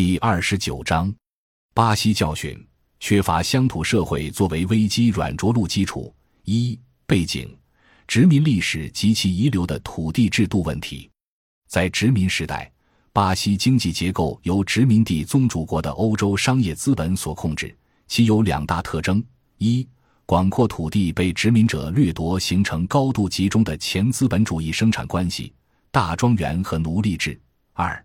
[0.00, 1.14] 第二十九章：
[1.74, 2.58] 巴西教训，
[3.00, 6.10] 缺乏乡土社会作为危机软着陆基础。
[6.44, 7.54] 一、背景：
[8.08, 11.10] 殖民历史及其遗留的土地制度问题。
[11.68, 12.72] 在殖民时代，
[13.12, 17.76] 巴西经济结构由殖民地宗主国的欧洲商业资本所控制，
[18.06, 19.22] 其有两大特征：
[19.58, 19.86] 一、
[20.24, 25.52] 广阔土地被殖民者掠夺，形成高度集中的前资本主义生产关系，
[25.90, 27.38] 大庄园和奴隶制；
[27.74, 28.02] 二、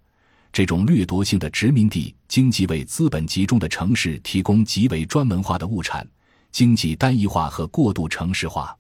[0.56, 6.08] 这种掠夺性的殖民地经济为资本集中的城市提供极为专门化的物产，
[6.50, 8.74] 经济单一化和过度城市化。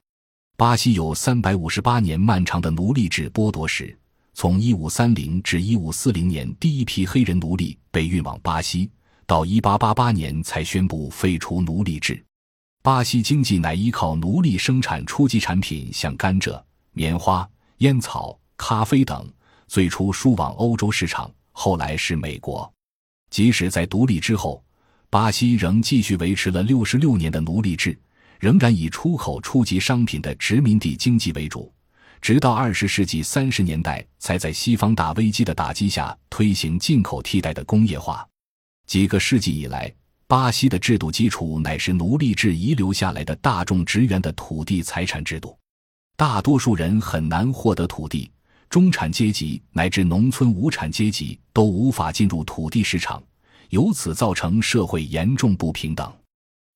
[0.56, 3.94] 巴西有三百五十八年漫长的奴隶制剥夺史。
[4.34, 8.90] 从一五三零至一五四零年，第一批黑人奴隶被运往巴西，
[9.26, 12.24] 到一八八八年才宣布废除奴隶制。
[12.84, 16.58] 巴西经济乃依靠奴隶生产初级产品，像甘蔗、
[16.94, 17.46] 棉花、
[17.80, 19.30] 烟草、咖啡等，
[19.68, 22.70] 最初输往欧洲市场，后来是美国。
[23.30, 24.62] 即使在独立之后，
[25.10, 27.98] 巴西仍继续维持了六十六年的奴隶制，
[28.40, 31.74] 仍然以出口初级商品的殖民地经济为主。
[32.22, 38.28] 直到二十世纪三十年代，才在西方大危机的打击下推行进口替代的工业化。
[38.86, 39.94] 几个世纪以来，
[40.28, 45.58] 巴西的制度基础乃是奴隶制遗留下来的大众职员的土地财产制度。
[46.18, 48.32] 大多数人很难获得土地，
[48.70, 53.24] 中产阶级乃至农村无产阶级都无法进入土地市场，
[53.70, 56.12] 由此造成社会严重不平等。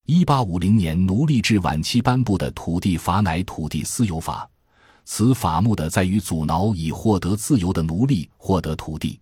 [0.05, 4.49] 一八五零年奴隶制晚期颁布的土地法乃土地私有法。
[5.05, 9.19] 此法目的在于阻挠已获得自由的奴隶获得土地，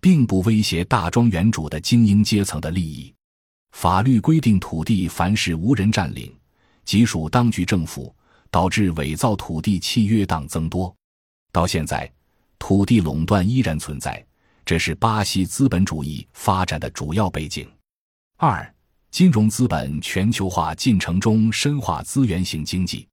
[0.00, 3.12] 并不威胁大庄园主的精英阶层的利益。
[3.72, 6.34] 法律规定，土地凡是无人占领，
[6.84, 8.14] 即属当局政府，
[8.50, 10.94] 导致伪造土地契约党增多。
[11.52, 12.10] 到现在，
[12.58, 14.24] 土地垄断依然存在，
[14.64, 17.68] 这是巴西资本主义发展的主要背景。
[18.36, 18.74] 二、
[19.10, 23.06] 金融资本全球化进程中深化资源型经济。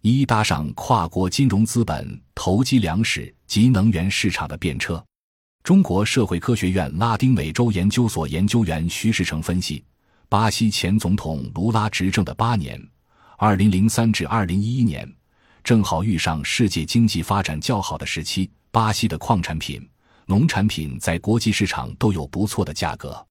[0.00, 5.02] 一搭上跨国金融资本投机粮食及能源市场的便车。
[5.62, 9.82] 中国社会科学院拉丁美洲研究所研究员徐世成分析，
[10.28, 12.78] 巴西前总统卢拉执政的八年
[13.38, 15.10] （二零零三至二零一一年），
[15.64, 18.50] 正好遇上世界经济发展较好的时期。
[18.70, 19.88] 巴西的矿产品、
[20.26, 23.24] 农产品在国际市场都有不错的价格。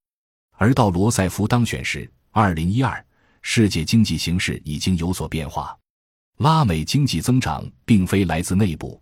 [0.57, 3.05] 而到罗塞夫当选时（二零一二），
[3.43, 5.77] 世界经济形势已经有所变化。
[6.37, 8.99] 拉美经济增长并非来自内部，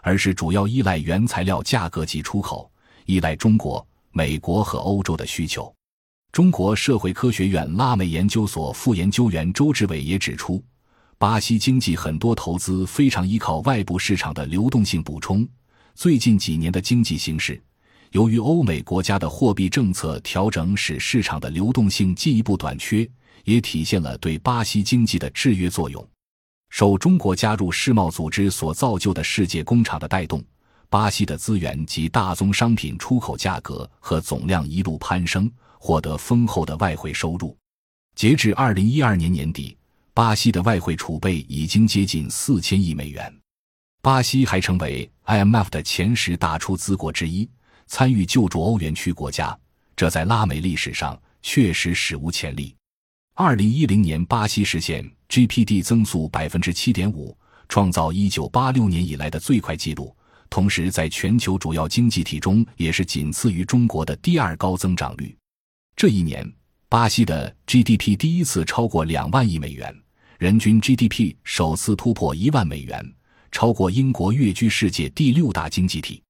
[0.00, 2.70] 而是主要依赖原材料价格及出口，
[3.04, 5.74] 依赖中国、美国和欧洲的需求。
[6.30, 10.62] 中国社会科学院拉美研究所副研究员周志伟也指出，
[11.20, 15.46] 巴西经济很多投资非常依靠外部市场的流动性补充。
[15.94, 17.62] 最近几年的经济形势，
[18.12, 23.06] 由于欧美国家的货币政策调整，使市场的流动性进一步短缺，
[23.44, 26.08] 也体现了对巴西经济的制约作用。
[26.70, 30.42] 受中国加入世贸组织所造就的世界工厂的带动，
[30.88, 37.54] 巴西的资源及大宗商品出口价格和总量一路攀升，获得丰厚的外汇收入。
[38.14, 39.76] 截至二零一二年年底，
[40.12, 43.32] 巴西的外汇储备已经接近四千亿美元。
[44.02, 47.48] 巴西还成为 IMF 的前十大出资国之一，
[47.86, 49.56] 参与救助欧元区国家，
[49.94, 52.74] 这在拉美历史上确实史无前例。
[53.34, 55.10] 二零一零年，巴西实现。
[55.28, 57.38] GPD 增速百分之七点五，
[57.68, 60.12] 创造一九八六年以来的最快纪录，
[60.50, 65.38] 同时在全球主要经济体中也是仅次于中国的第二高增长率。
[65.94, 66.52] 这一年，
[66.88, 69.94] 巴西的 GDP 第一次超过两万亿美元，
[70.40, 73.14] 人均 GDP 首次突破一万美元，
[73.52, 76.22] 超过英国，跃居世界第六大经济体。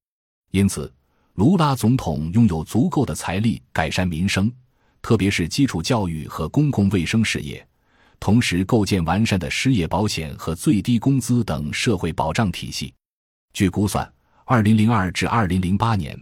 [0.51, 0.93] 因此，
[1.35, 4.53] 卢拉总统拥有足够的财力改善民生，
[5.01, 7.65] 特别是基础教育和公共卫生事业。
[8.19, 12.93] 同时，构建完善的失业保险和最低工资等社会保障体系。
[13.53, 14.13] 据估算，
[14.45, 16.21] 二零零二至二零零八年，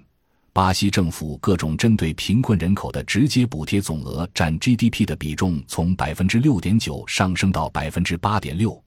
[0.59, 8.83] 巴西政府各种针对贫困人口的直接补贴总额占 GDP 的比重从百分之六点九上升到百分之八点六，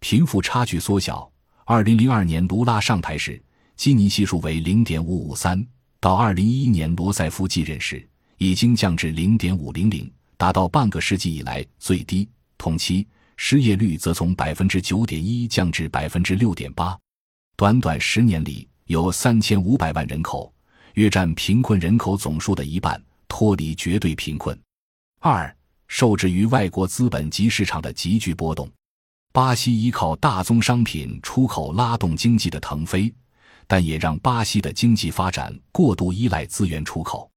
[0.00, 1.26] 贫富差距缩小。
[1.64, 3.42] 二零零二年卢拉上台时，
[3.76, 5.66] 基尼系数为零点五五三，
[6.00, 12.28] 到二零一一年罗塞夫继任时，已经降至零点五零零，达到半个世纪以来最低。
[12.58, 13.08] 同期
[13.38, 16.94] 失业率则从百分之九点一降至百分之六点八，
[17.56, 20.52] 短短十年里，有三千五百万人口，
[20.96, 24.58] 约占贫困人口总数的一半，脱离绝对贫困。
[25.20, 25.54] 二，
[25.88, 28.70] 受制于外国资本及市场的急剧波动，
[29.30, 33.12] 巴西依靠大宗商品出口拉动经济的腾飞，
[33.66, 37.30] 但也让巴西的经济发展过度依赖资源出口。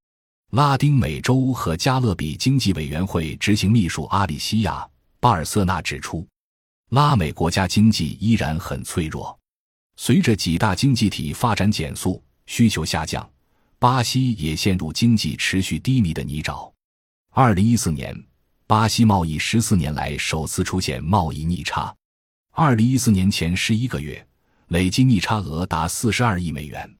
[0.51, 4.75] 拉丁美洲和加勒比经济委员会执行秘书阿里西亚·
[5.19, 6.25] 巴尔瑟纳指出，
[6.91, 9.37] 拉美国家经济依然很脆弱。
[9.97, 13.29] 随着几大经济体发展减速、需求下降，
[13.81, 16.69] 巴西也陷入经济持续低迷的泥沼。
[17.29, 18.13] 二零一四年，
[18.67, 21.95] 巴西贸易十四年来首次出现贸易逆差。
[22.51, 24.27] 二零一四年前十一个月，
[24.67, 26.93] 累计逆差额达四十二亿美元。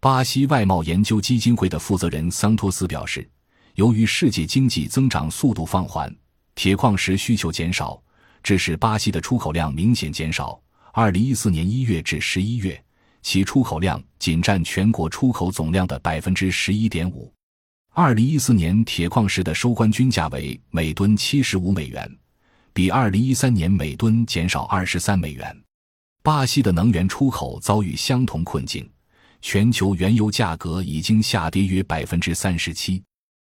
[0.00, 3.28] 巴西外贸研究基金会的负责人桑托斯表示，
[3.74, 6.10] 由于世界经济增长速度放缓，
[6.54, 8.02] 铁矿石需求减少，
[8.42, 10.58] 致使巴西的出口量明显减少。
[10.94, 12.82] 二零一四年一月至十一月，
[13.24, 17.32] 其出口量仅占全国出口总量的百分之十一点五。
[17.94, 22.18] 二零一四年铁矿石的收官均价为每吨七十五美元，
[22.72, 25.56] 比二零一三年每吨减少二十三美元。
[26.22, 28.88] 巴西的能源出口遭遇相同困境，
[29.40, 33.02] 全球原油价格已经下跌约百分之三十七。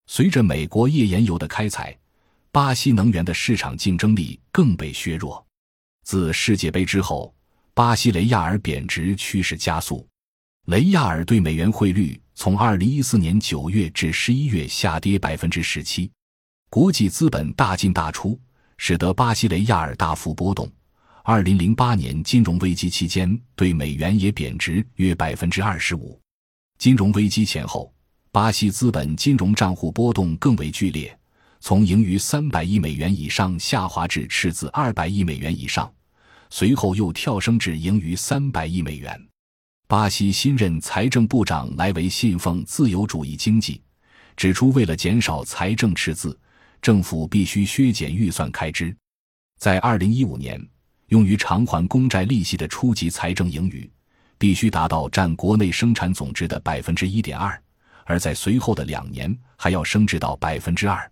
[0.07, 1.97] 随着美国页岩油的开采，
[2.51, 5.47] 巴西能源的市场竞争力更被削弱。
[6.03, 7.33] 自世界杯之后，
[7.81, 10.07] 巴西雷亚尔贬值趋势加速，
[10.67, 16.11] 雷亚尔对美元汇率从二零一四年九月至十一月下跌百分之十七。
[16.69, 18.39] 国际资本大进大出，
[18.77, 20.71] 使得巴西雷亚尔大幅波动。
[21.25, 26.21] 二零零八年金融危机期间，对美元也贬值约百分之二十五。
[26.77, 27.91] 金融危机前后，
[28.31, 31.19] 巴西资本金融账户波动更为剧烈，
[31.61, 35.91] 从盈余三百亿美元以上下滑至赤字二百亿美元以上。
[36.51, 39.19] 随后又跳升至盈余三百亿美元。
[39.87, 43.81] 巴西新任财政部长莱维信奉自由主义经济，
[44.37, 46.39] 指出为了减少财政赤字，
[46.83, 48.95] 政府必须削减预算开支。
[49.59, 50.61] 在二零一五年，
[51.09, 53.89] 用于偿还公债利息的初级财政盈余
[54.39, 57.61] 必须达到占国内生产总值的百分之一点二，
[58.05, 61.11] 而在随后的两年还要升至到百分之二。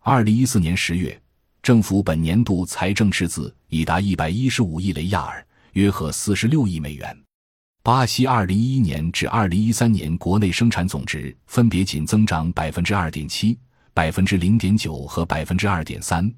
[0.00, 1.21] 二零一四年十月。
[1.62, 7.16] 政府本年度财政赤字已达一百一十五亿雷亚尔，约合四十六亿美元。
[7.84, 13.56] 巴西二零一一年至二零一三年国内生产总值分别仅增长百分之二点七、
[13.94, 16.28] 百分之零点九和百分之二点三。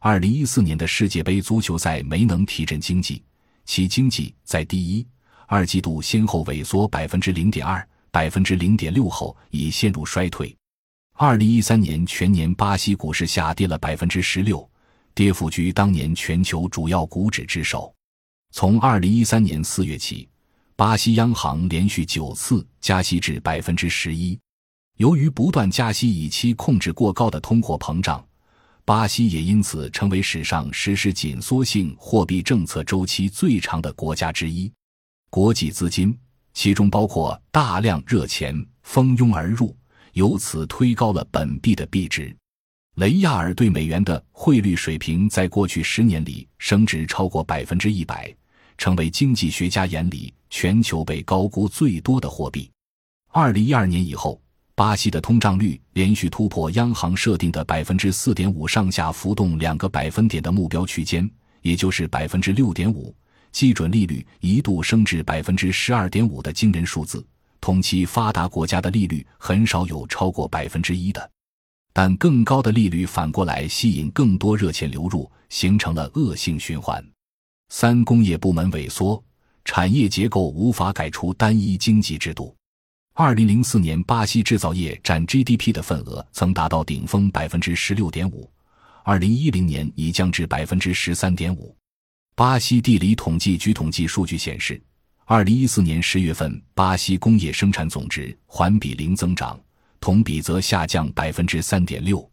[0.00, 3.22] 二零一四年的世界杯足球赛没能提振经济，
[3.66, 5.06] 其经济在第一、
[5.48, 10.56] 二季度先后萎缩百分之零点二、百分之零点六后已陷入衰退。
[11.24, 14.68] 二零一三年全年，巴西股市下跌了百分之十六，
[15.14, 17.94] 跌幅居当年全球主要股指之首。
[18.50, 20.28] 从二零一三年四月起，
[20.74, 24.36] 巴西央行连续九次加息至百分之十一。
[24.96, 28.26] 由于不断加息以期控制过高的通货膨胀，
[28.84, 34.68] 巴西也因此成为史上实施紧缩性货币政策周期最长的国家之一。
[35.30, 36.18] 国际资金，
[36.52, 39.76] 其中包括大量热钱蜂拥而入。
[40.12, 42.34] 由此推高了本币的币值，
[42.96, 48.34] 雷亚尔对美元的汇率水平在过去十年里升值超过百分之一百，
[48.76, 52.70] 成为经济学家眼里全球被高估最多的货币。
[53.30, 54.38] 二零一二年以后，
[54.74, 61.28] 巴西的通胀率连续突破央行设定的百分之四点五上下浮动两个百分点的目标区间，
[61.62, 63.14] 也就是百分之六点五，
[63.50, 67.24] 基准利率一度升至百分之十二点五的惊人数字。
[67.62, 71.30] 同期发达国家的利率很少有超过百分之一的，
[71.92, 77.02] 但更高的利率反过来吸引更多热钱流入，形成了恶性循环。
[77.68, 79.22] 三、工业部门萎缩，
[79.64, 82.52] 产业结构无法改出单一经济制度。
[83.14, 88.50] 二零零四年，巴西制造业占 GDP 的份额曾达到顶峰百分之十六点五，
[89.04, 91.76] 二零一零年已降至百分之十三点五。
[92.34, 94.82] 巴西地理统计局统计数据显示。
[95.24, 99.58] 二零一四年十月份，巴西工业生产总值环比零增长，
[100.00, 102.28] 同比则下降百分之三点六。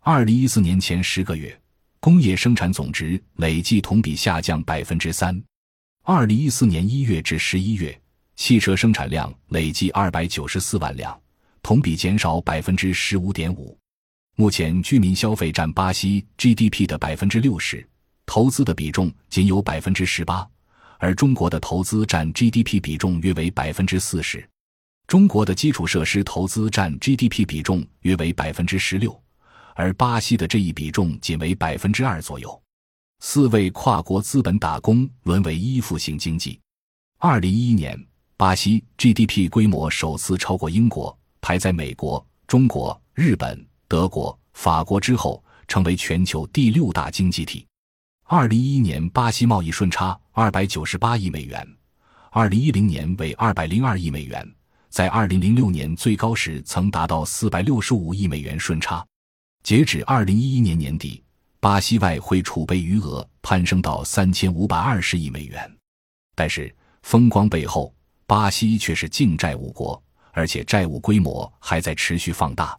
[0.00, 1.56] 二零一四年前十个月，
[2.00, 5.40] 工业生产总值累计同比下降百分之三。
[6.02, 7.98] 二零一四年一月至十一月，
[8.34, 11.18] 汽车生产量累计二百九十四万辆，
[11.62, 13.78] 同比减少百分之十五点五。
[14.34, 17.88] 目前，居民消费占巴西 GDP 的百分之六十，
[18.26, 20.46] 投资的比重仅有百分之十八。
[21.04, 24.42] 而中国的投资占 GDP 比重约为百分之四十，
[25.06, 29.14] 中国的基础设施投资占 GDP 比重约为百分之十六，
[29.74, 32.58] 而巴西的这一比重仅为百分之二左右。
[33.20, 36.58] 四位跨国资本打工，沦为依附性经济。
[37.18, 38.02] 二零一一年，
[38.38, 47.66] 巴西 GDP 规模首次超过英国，排在美国、中国、日本、德国、法国之后，成为全球第六大经济体。
[48.26, 51.62] 二零一一年，巴西贸易顺差二百九十八亿美元，
[52.30, 54.50] 二零一零年为二百零二亿美元，
[54.88, 59.06] 在2006年最高时曾达到465亿美元顺差。
[59.62, 61.22] 截止2011年年底，
[61.60, 65.70] 巴西外汇储备余额攀升到3520亿美元。
[66.34, 67.94] 但是，风光背后，
[68.26, 70.02] 巴西却是净债务国，
[70.32, 72.74] 而且债务规模还在持续放大。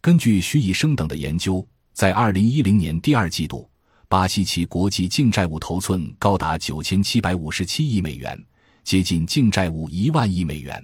[0.00, 3.68] 根据徐以升等的研究，在2010年第二季度，
[4.08, 8.40] 巴西其国际净债务头寸高达9757亿美元，
[8.84, 10.80] 接近净债务一万亿美元。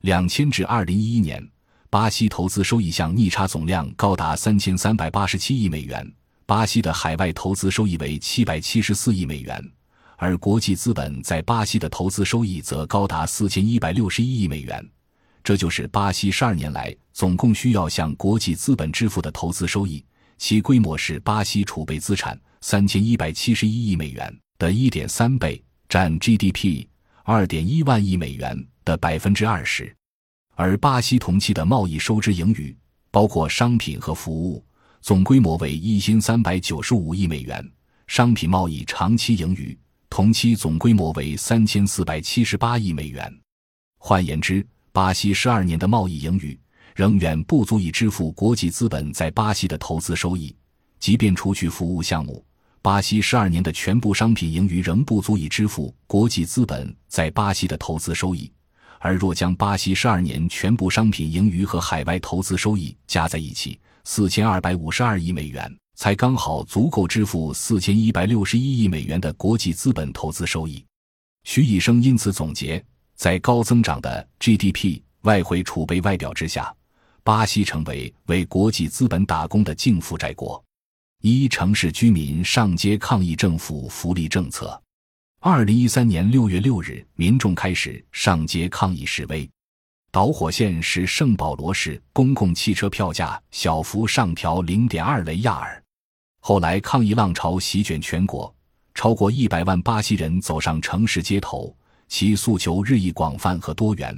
[0.00, 1.46] 两千至二零一一年，
[1.90, 6.10] 巴西投资收益项逆差总量高达三千三百八十七亿美元，
[6.46, 9.62] 巴西的海外投资收益为七百七十四亿美元，
[10.16, 14.82] 而国际资本在巴西的投资收益则高达四千一百六十一亿美元。
[15.44, 20.02] 这就是巴西十二年来总共需要向国际资本支付的投资收益，
[20.38, 26.86] 其规模是巴西储备资产三千一百七十一亿美元的一点三倍，占 GDP
[27.24, 28.66] 二点一万亿美元。
[28.86, 29.92] 的百分之二十，
[30.54, 32.72] 而巴西同期的贸易收支盈余，
[33.10, 34.64] 包括商品和服务，
[35.00, 37.60] 总规模为一千三百九十五亿美元；
[38.06, 39.76] 商品贸易长期盈余
[40.08, 43.40] 同期总规模为三千四百七十八亿美元。
[43.98, 46.56] 换言之，巴西十二年的贸易盈余
[46.96, 50.56] 仍远不足以支付国际资本在巴西的投资收益，
[50.98, 52.42] 即便除去服务项目，
[52.80, 58.50] 巴西十二年的全部商品盈余仍不足以支付国际资本在巴西的投资收益。
[58.98, 70.82] 而若将巴西十二年全部商品盈余和海外投资收益加在一起，四千二百五十二亿美元，才刚好足够支付四千一百六十一亿美元的国际资本投资收益。
[71.44, 72.82] 徐以升因此总结，
[73.14, 76.74] 在高增长的 GDP、外汇储备外表之下，
[77.26, 80.62] 巴西成为为国际资本打工的净负债国。
[81.22, 84.80] 一城市居民上街抗议政府福利政策。
[85.40, 89.50] 二零一三年六月六日，民众开始上街抗议示威。
[90.12, 95.82] 导火线是圣保罗市公共汽车票价小幅上调零点二雷亚尔。
[96.38, 98.54] 后来抗议浪潮席卷全国，
[98.94, 104.16] 超过一百万巴西人走上城市街头，其诉求日益广泛和多元，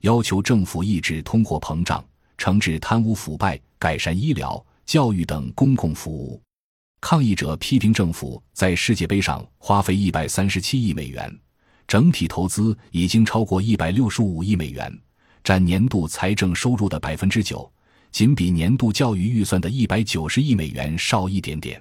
[0.00, 2.04] 要求政府抑制通货膨胀、
[2.38, 6.40] 惩治贪污腐败、改善医疗、教育等公共服务。
[7.00, 11.32] 抗议者批评政府在世界杯上花费一百三十七亿美元，
[11.86, 14.92] 整体投资已经超过一百六十五亿美元，
[15.44, 17.70] 占年度财政收入的百分之九，
[18.10, 21.80] 仅比年度教育预算的一百九十亿美元少一点点。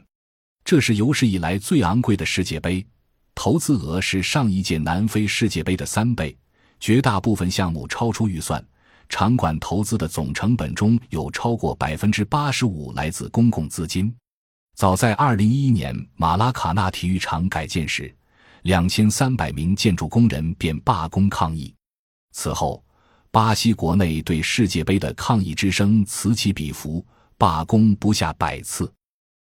[0.63, 2.85] 这是有史以来最昂贵的世界杯，
[3.33, 6.37] 投资额是上一届南非世界杯的三倍，
[6.79, 8.63] 绝大部分项目超出预算。
[9.09, 14.13] 场馆投资的总成本中有超过百分之八十五来自公共资金。
[14.75, 18.13] 早在二零一一年马拉卡纳体育场改建时，
[18.61, 21.73] 两千三百名建筑工人便罢工抗议。
[22.31, 22.83] 此后，
[23.31, 27.03] 巴西国内对世界杯的抗议之声此起彼伏，
[27.37, 28.91] 罢工不下百次。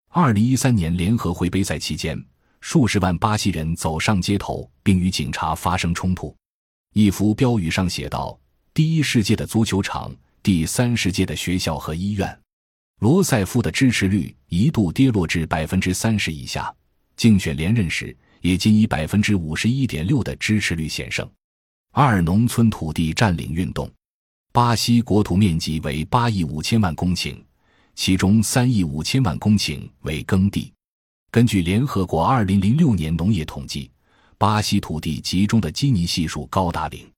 [0.10, 2.18] 二零一三年联合会杯赛期间，
[2.62, 6.34] 数十万巴西人走上街头，并与警察发生冲突。
[6.94, 8.40] 一幅标语上写道
[8.76, 10.14] ：“第一世界的足球场，
[10.44, 12.38] 第三世界的学校和医院。”
[13.00, 16.76] 罗塞夫的支持率一度跌落至百分之三十以下，
[17.16, 21.26] 竞选连任时也仅以百分之五十一点六的支持率险胜。
[21.94, 23.90] 二、农村土地占领运动。
[24.52, 27.42] 巴西国土面积为八亿五千万公顷，
[27.96, 30.74] 其中三亿五千万公顷为耕地。
[31.32, 33.90] 根据联合国二零零六年农业统计，
[34.38, 37.10] 巴西土地集中的基尼系数高达零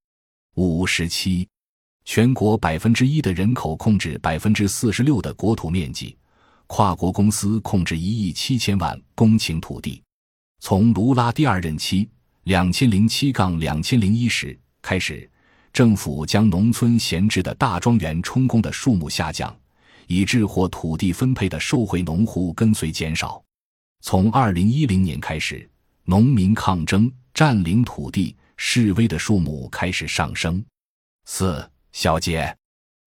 [0.58, 1.48] 五十七。
[2.04, 6.18] 全国百分之一的人口控制百分之四十六的国土面积，
[6.66, 10.02] 跨国公司控制一亿七千万公顷土地。
[10.60, 12.10] 从卢拉第二任期
[12.46, 15.30] （两千零七杠两千零一）时开始，
[15.72, 19.56] 政府将农村闲置的大庄园充公的数目下降，
[20.08, 23.40] 以致获土地分配的受惠农户跟随减少。
[24.02, 25.70] 从二零一零年开始，
[26.06, 30.64] 农民抗争占领土地示威的数目开始上升。
[31.26, 31.68] 四。
[31.94, 32.56] 小姐，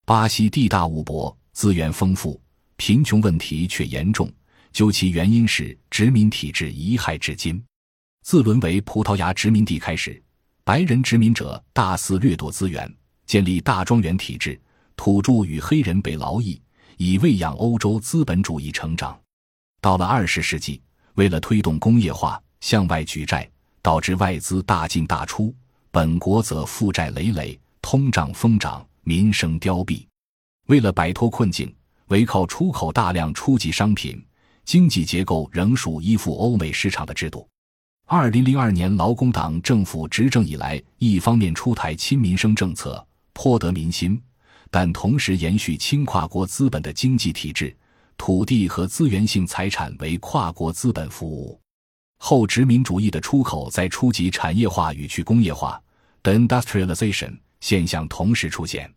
[0.04, 2.40] 巴西地大物博，资源丰富，
[2.74, 4.28] 贫穷问题却严重。
[4.72, 7.62] 究其原因是殖民体制遗害至今。
[8.22, 10.20] 自沦为葡萄牙殖民地开始，
[10.64, 12.92] 白人殖民者大肆掠夺资源，
[13.26, 14.60] 建立大庄园体制，
[14.96, 16.60] 土著与黑人被劳役，
[16.96, 19.16] 以喂养欧洲资本主义成长。
[19.80, 20.82] 到了二十世纪，
[21.14, 23.48] 为了推动工业化，向外举债，
[23.82, 25.54] 导致外资大进大出，
[25.90, 27.58] 本国则负债累累。
[27.82, 30.06] 通胀疯涨，民生凋敝。
[30.66, 31.74] 为了摆脱困境，
[32.08, 34.22] 唯靠出口大量初级商品，
[34.64, 37.48] 经济结构仍属依附欧美市场的制度。
[38.06, 44.20] 二零零二年劳工党政府执政以来，一方面出台亲民生政策，颇得民心，
[44.70, 47.74] 但同时延续轻跨国资本的经济体制，
[48.16, 51.59] 土地和资源性财产为跨国资本服务。
[52.22, 55.82] 后殖民主义的出口在初级产业化与去工业化
[56.22, 58.92] 的 industrialization 现象同时出现。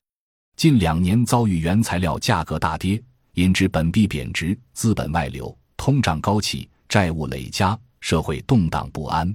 [0.58, 3.02] 近两年遭遇原材料价格大跌，
[3.36, 9.34] 引致本币贬值、资本外流、通胀高企、债务累加，社会动荡不安。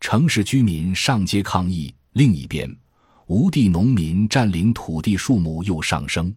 [0.00, 2.70] 城市居民上街抗议，另一边，
[3.26, 6.32] 无地农民占领土地数目又上升，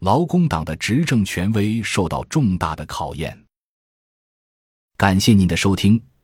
[0.00, 3.36] 劳工党的执政权威受到重大的考验。
[4.98, 6.00] 感谢您的收听。